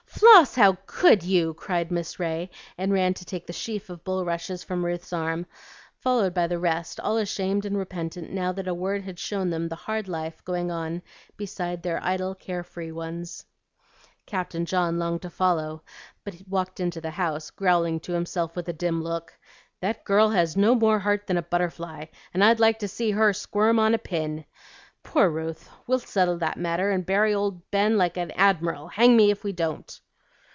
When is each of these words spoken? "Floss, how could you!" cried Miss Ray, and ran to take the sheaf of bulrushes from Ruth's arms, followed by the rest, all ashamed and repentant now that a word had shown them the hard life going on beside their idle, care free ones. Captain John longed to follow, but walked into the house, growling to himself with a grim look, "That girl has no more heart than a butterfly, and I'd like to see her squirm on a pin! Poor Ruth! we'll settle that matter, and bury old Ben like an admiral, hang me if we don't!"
"Floss, 0.21 0.53
how 0.53 0.77
could 0.85 1.23
you!" 1.23 1.55
cried 1.55 1.89
Miss 1.89 2.19
Ray, 2.19 2.51
and 2.77 2.93
ran 2.93 3.15
to 3.15 3.25
take 3.25 3.47
the 3.47 3.53
sheaf 3.53 3.89
of 3.89 4.03
bulrushes 4.03 4.63
from 4.63 4.85
Ruth's 4.85 5.11
arms, 5.11 5.47
followed 5.97 6.31
by 6.35 6.45
the 6.45 6.59
rest, 6.59 6.99
all 6.99 7.17
ashamed 7.17 7.65
and 7.65 7.75
repentant 7.75 8.29
now 8.29 8.51
that 8.51 8.67
a 8.67 8.73
word 8.73 9.01
had 9.01 9.17
shown 9.17 9.49
them 9.49 9.67
the 9.67 9.75
hard 9.75 10.07
life 10.07 10.43
going 10.45 10.69
on 10.69 11.01
beside 11.37 11.81
their 11.81 11.99
idle, 12.03 12.35
care 12.35 12.63
free 12.63 12.91
ones. 12.91 13.45
Captain 14.27 14.63
John 14.63 14.99
longed 14.99 15.23
to 15.23 15.29
follow, 15.31 15.81
but 16.23 16.35
walked 16.47 16.79
into 16.79 17.01
the 17.01 17.11
house, 17.11 17.49
growling 17.49 17.99
to 18.01 18.11
himself 18.13 18.55
with 18.55 18.69
a 18.69 18.73
grim 18.73 19.01
look, 19.01 19.33
"That 19.79 20.03
girl 20.03 20.29
has 20.29 20.55
no 20.55 20.75
more 20.75 20.99
heart 20.99 21.25
than 21.25 21.37
a 21.37 21.41
butterfly, 21.41 22.05
and 22.31 22.43
I'd 22.43 22.59
like 22.59 22.77
to 22.79 22.87
see 22.87 23.09
her 23.11 23.33
squirm 23.33 23.79
on 23.79 23.95
a 23.95 23.99
pin! 23.99 24.45
Poor 25.03 25.27
Ruth! 25.29 25.67
we'll 25.87 25.97
settle 25.97 26.37
that 26.37 26.57
matter, 26.57 26.91
and 26.91 27.03
bury 27.07 27.33
old 27.33 27.71
Ben 27.71 27.97
like 27.97 28.17
an 28.17 28.29
admiral, 28.35 28.87
hang 28.89 29.17
me 29.17 29.31
if 29.31 29.43
we 29.43 29.51
don't!" 29.51 29.99